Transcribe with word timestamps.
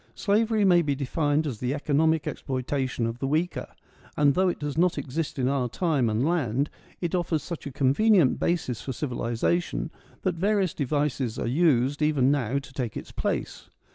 Slavery 0.15 0.65
may 0.65 0.81
be 0.81 0.95
defined 0.95 1.45
as 1.45 1.59
the 1.59 1.75
economic 1.75 2.23
exploita 2.23 2.89
tion 2.89 3.05
of 3.05 3.19
the 3.19 3.27
weaker; 3.27 3.67
and, 4.17 4.33
though 4.33 4.49
it 4.49 4.57
does 4.57 4.75
not 4.75 4.97
exist 4.97 5.37
in 5.37 5.47
our 5.47 5.69
time 5.69 6.09
and 6.09 6.25
land, 6.27 6.71
it 7.01 7.13
offers 7.13 7.43
such 7.43 7.67
a 7.67 7.71
convenient 7.71 8.39
basis 8.39 8.81
for 8.81 8.93
civilisation 8.93 9.91
that 10.23 10.33
various 10.33 10.73
devices 10.73 11.37
are 11.37 11.45
used 11.45 12.01
even 12.01 12.31
now 12.31 12.57
to 12.57 12.73
take 12.73 12.97
its 12.97 13.11
place. 13.11 13.69